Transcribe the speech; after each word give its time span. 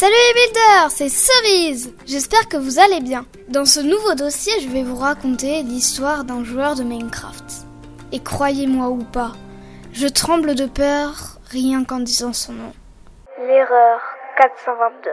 Salut 0.00 0.14
les 0.14 0.40
builders, 0.40 0.90
c'est 0.92 1.08
Cerise 1.08 1.92
J'espère 2.06 2.48
que 2.48 2.56
vous 2.56 2.78
allez 2.78 3.00
bien. 3.00 3.26
Dans 3.48 3.64
ce 3.64 3.80
nouveau 3.80 4.14
dossier, 4.14 4.52
je 4.60 4.68
vais 4.68 4.84
vous 4.84 4.94
raconter 4.94 5.64
l'histoire 5.64 6.22
d'un 6.22 6.44
joueur 6.44 6.76
de 6.76 6.84
Minecraft. 6.84 7.66
Et 8.12 8.20
croyez-moi 8.20 8.90
ou 8.90 9.02
pas, 9.02 9.32
je 9.92 10.06
tremble 10.06 10.54
de 10.54 10.66
peur 10.66 11.40
rien 11.50 11.82
qu'en 11.82 11.98
disant 11.98 12.32
son 12.32 12.52
nom. 12.52 12.72
L'erreur 13.40 14.00
422. 14.36 15.10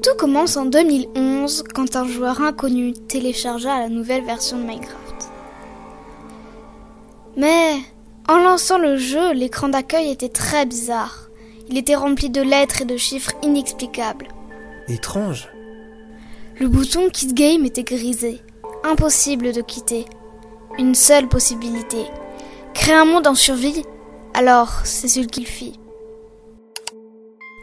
Tout 0.00 0.16
commence 0.16 0.56
en 0.56 0.66
2011 0.66 1.64
quand 1.74 1.96
un 1.96 2.06
joueur 2.06 2.40
inconnu 2.40 2.92
téléchargea 2.92 3.80
la 3.80 3.88
nouvelle 3.88 4.24
version 4.24 4.58
de 4.58 4.62
Minecraft. 4.62 5.28
Mais 7.36 7.72
en 8.28 8.38
lançant 8.38 8.78
le 8.78 8.96
jeu, 8.96 9.32
l'écran 9.32 9.70
d'accueil 9.70 10.12
était 10.12 10.28
très 10.28 10.66
bizarre. 10.66 11.25
Il 11.68 11.78
était 11.78 11.96
rempli 11.96 12.30
de 12.30 12.42
lettres 12.42 12.82
et 12.82 12.84
de 12.84 12.96
chiffres 12.96 13.32
inexplicables. 13.42 14.28
Étrange. 14.88 15.48
Le 16.60 16.68
bouton 16.68 17.10
Quit 17.10 17.34
Game 17.34 17.64
était 17.64 17.82
grisé. 17.82 18.40
Impossible 18.84 19.52
de 19.52 19.60
quitter. 19.60 20.04
Une 20.78 20.94
seule 20.94 21.28
possibilité. 21.28 22.04
Créer 22.72 22.94
un 22.94 23.04
monde 23.04 23.26
en 23.26 23.34
survie 23.34 23.84
Alors, 24.32 24.82
c'est 24.84 25.08
ce 25.08 25.20
qu'il 25.20 25.46
fit. 25.46 25.78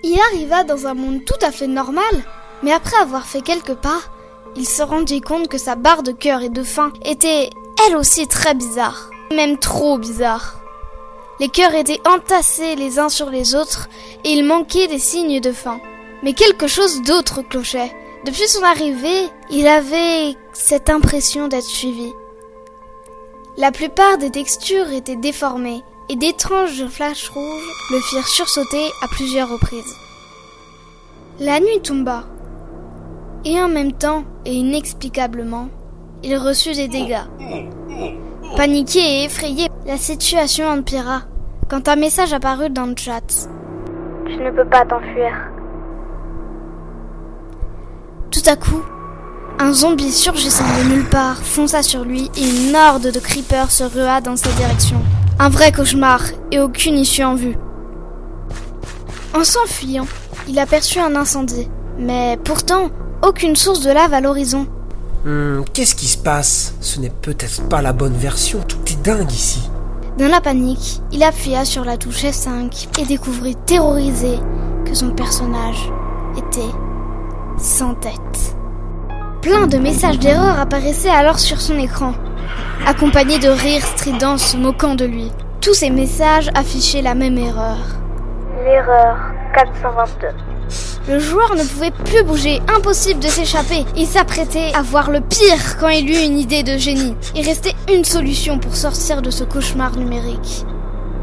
Il 0.04 0.20
arriva 0.32 0.66
dans 0.66 0.86
un 0.86 0.96
monde 0.96 1.24
tout 1.26 1.46
à 1.46 1.52
fait 1.52 1.68
normal, 1.68 2.04
mais 2.62 2.74
après 2.74 2.98
avoir 2.98 3.26
fait 3.26 3.42
quelques 3.42 3.76
pas, 3.76 4.02
il 4.58 4.68
se 4.68 4.84
rendit 4.84 5.22
compte 5.22 5.48
que 5.48 5.58
sa 5.58 5.76
barre 5.76 6.04
de 6.04 6.12
cœur 6.12 6.42
et 6.42 6.50
de 6.50 6.64
faim 6.64 6.92
était, 7.06 7.50
elle 7.88 7.96
aussi, 7.96 8.28
très 8.28 8.54
bizarre. 8.54 9.10
Même 9.34 9.58
trop 9.58 9.98
bizarre. 9.98 10.63
Les 11.44 11.50
cœurs 11.50 11.76
étaient 11.76 12.00
entassés 12.08 12.78
les 12.78 13.00
uns 13.00 13.10
sur 13.10 13.30
les 13.30 13.54
autres 13.54 13.90
et 14.24 14.30
il 14.30 14.46
manquait 14.46 14.88
des 14.88 14.98
signes 14.98 15.42
de 15.42 15.52
faim. 15.52 15.82
Mais 16.24 16.32
quelque 16.32 16.68
chose 16.68 17.02
d'autre 17.02 17.42
clochait. 17.42 17.92
Depuis 18.26 18.48
son 18.48 18.64
arrivée, 18.64 19.28
il 19.50 19.68
avait 19.68 20.38
cette 20.54 20.90
impression 20.90 21.50
d'être 21.50 21.66
suivi. 21.66 22.14
La 23.58 23.74
plupart 23.74 24.18
des 24.20 24.32
textures 24.32 24.90
étaient 24.94 25.18
déformées 25.18 25.84
et 26.08 26.16
d'étranges 26.16 26.88
flashs 26.88 27.28
rouges 27.28 27.72
le 27.92 28.00
firent 28.00 28.28
sursauter 28.30 28.88
à 29.02 29.10
plusieurs 29.10 29.50
reprises. 29.50 29.98
La 31.42 31.60
nuit 31.60 31.82
tomba 31.84 32.24
et 33.44 33.62
en 33.62 33.68
même 33.68 33.92
temps 33.92 34.24
et 34.46 34.54
inexplicablement, 34.54 35.68
il 36.24 36.38
reçut 36.38 36.72
des 36.72 36.88
dégâts. 36.88 37.28
Paniqué 38.56 39.00
et 39.00 39.24
effrayé, 39.26 39.68
la 39.86 39.98
situation 39.98 40.68
empira 40.68 41.24
quand 41.74 41.88
un 41.88 41.96
message 41.96 42.34
apparut 42.34 42.70
dans 42.70 42.86
le 42.86 42.94
chat. 42.96 43.50
Tu 44.28 44.38
ne 44.38 44.52
peux 44.52 44.70
pas 44.70 44.86
t'enfuir. 44.86 45.34
Tout 48.30 48.44
à 48.46 48.56
coup, 48.56 48.84
un 49.58 49.74
zombie 49.74 50.12
surgissant 50.12 50.66
de 50.66 50.90
nulle 50.94 51.10
part 51.10 51.38
fonça 51.38 51.82
sur 51.82 52.06
lui 52.06 52.30
et 52.38 52.44
une 52.48 52.76
horde 52.76 53.12
de 53.12 53.20
creepers 53.20 53.72
se 53.72 53.84
rua 53.86 54.22
dans 54.22 54.36
sa 54.36 54.52
direction. 54.52 55.02
Un 55.40 55.50
vrai 55.50 55.72
cauchemar 55.72 56.22
et 56.52 56.60
aucune 56.60 56.94
issue 56.94 57.24
en 57.24 57.34
vue. 57.34 57.58
En 59.34 59.44
s'enfuyant, 59.44 60.06
il 60.48 60.60
aperçut 60.60 61.00
un 61.00 61.16
incendie, 61.16 61.70
mais 61.98 62.38
pourtant 62.44 62.92
aucune 63.24 63.56
source 63.56 63.82
de 63.82 63.90
lave 63.90 64.14
à 64.14 64.22
l'horizon. 64.22 64.68
Hum, 65.26 65.66
Qu'est-ce 65.74 65.96
qui 65.96 66.06
se 66.06 66.20
passe? 66.20 66.76
Ce 66.82 67.00
n'est 67.00 67.10
peut-être 67.10 67.68
pas 67.68 67.82
la 67.82 67.94
bonne 67.94 68.14
version, 68.14 68.60
tout 68.60 68.78
est 68.92 69.02
dingue 69.02 69.32
ici. 69.32 69.72
Dans 70.18 70.28
la 70.28 70.42
panique, 70.42 71.02
il 71.12 71.24
appuya 71.24 71.66
sur 71.66 71.84
la 71.84 71.98
touche 71.98 72.24
F5 72.24 73.02
et 73.02 73.06
découvrit 73.06 73.56
terrorisé 73.56 74.38
que 74.86 74.94
son 74.94 75.10
personnage 75.10 75.92
était 76.38 76.72
sans 77.58 77.96
tête. 77.96 78.56
Plein 79.42 79.66
de 79.66 79.78
messages 79.80 80.20
d'erreur 80.20 80.60
apparaissaient 80.60 81.10
alors 81.10 81.40
sur 81.40 81.60
son 81.60 81.80
écran, 81.80 82.14
accompagnés 82.86 83.40
de 83.40 83.50
rires 83.50 83.86
stridents 83.86 84.38
se 84.38 84.56
moquant 84.56 84.94
de 84.94 85.06
lui. 85.06 85.32
Tous 85.62 85.74
ces 85.74 85.90
messages 85.90 86.52
affichaient 86.54 87.02
la 87.02 87.16
même 87.16 87.40
erreur. 87.40 87.80
L'erreur 88.64 89.18
422. 89.56 90.53
Le 91.08 91.20
joueur 91.20 91.56
ne 91.56 91.64
pouvait 91.64 91.92
plus 91.92 92.24
bouger, 92.24 92.62
impossible 92.74 93.20
de 93.20 93.28
s'échapper. 93.28 93.86
Il 93.96 94.08
s'apprêtait 94.08 94.72
à 94.74 94.82
voir 94.82 95.12
le 95.12 95.20
pire 95.20 95.78
quand 95.80 95.90
il 95.90 96.10
eut 96.10 96.26
une 96.26 96.38
idée 96.38 96.64
de 96.64 96.78
génie. 96.78 97.16
Il 97.36 97.46
restait 97.46 97.76
une 97.92 98.06
solution 98.06 98.58
pour 98.58 98.76
sortir 98.76 99.22
de 99.22 99.30
ce 99.30 99.44
cauchemar 99.44 99.98
numérique. 99.98 100.66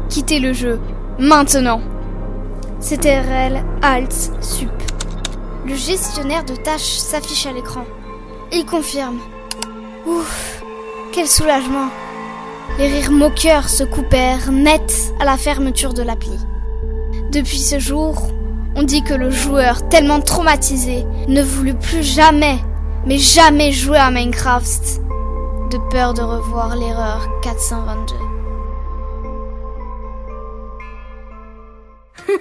Quitter 0.09 0.39
le 0.39 0.53
jeu, 0.53 0.79
maintenant. 1.17 1.81
C'était 2.79 3.21
RL 3.21 3.63
Alt 3.81 4.31
Sup. 4.41 4.69
Le 5.65 5.75
gestionnaire 5.75 6.43
de 6.43 6.55
tâches 6.55 6.97
s'affiche 6.97 7.45
à 7.45 7.51
l'écran. 7.51 7.85
Il 8.51 8.65
confirme. 8.65 9.19
Ouf, 10.05 10.63
quel 11.11 11.27
soulagement. 11.27 11.89
Les 12.77 12.87
rires 12.87 13.11
moqueurs 13.11 13.69
se 13.69 13.83
coupèrent 13.83 14.51
net 14.51 15.13
à 15.19 15.25
la 15.25 15.37
fermeture 15.37 15.93
de 15.93 16.03
l'appli. 16.03 16.37
Depuis 17.31 17.59
ce 17.59 17.79
jour, 17.79 18.27
on 18.81 18.83
dit 18.83 19.03
que 19.03 19.13
le 19.13 19.29
joueur, 19.29 19.87
tellement 19.89 20.21
traumatisé, 20.21 21.05
ne 21.27 21.43
voulut 21.43 21.75
plus 21.75 22.01
jamais, 22.01 22.57
mais 23.05 23.19
jamais 23.19 23.71
jouer 23.71 23.99
à 23.99 24.09
Minecraft, 24.09 25.01
de 25.69 25.77
peur 25.91 26.15
de 26.15 26.23
revoir 26.23 26.75
l'erreur 26.75 27.29
422. 27.43 28.15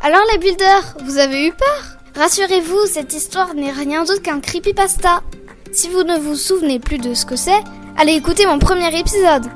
Alors 0.00 0.22
les 0.32 0.38
builders, 0.38 0.96
vous 1.04 1.18
avez 1.18 1.46
eu 1.46 1.52
peur? 1.52 1.96
Rassurez-vous, 2.16 2.86
cette 2.86 3.14
histoire 3.14 3.54
n'est 3.54 3.70
rien 3.70 4.02
d'autre 4.02 4.20
qu'un 4.20 4.40
creepypasta. 4.40 5.22
Si 5.70 5.88
vous 5.88 6.02
ne 6.02 6.18
vous 6.18 6.34
souvenez 6.34 6.80
plus 6.80 6.98
de 6.98 7.14
ce 7.14 7.24
que 7.24 7.36
c'est, 7.36 7.62
allez 7.96 8.14
écouter 8.14 8.46
mon 8.46 8.58
premier 8.58 8.98
épisode. 8.98 9.46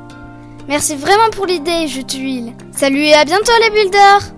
Merci 0.69 0.95
vraiment 0.95 1.31
pour 1.33 1.47
l'idée, 1.47 1.89
je 1.89 2.03
tuile. 2.03 2.55
Salut 2.71 3.03
et 3.03 3.15
à 3.15 3.25
bientôt 3.25 3.51
les 3.61 3.71
builders 3.71 4.36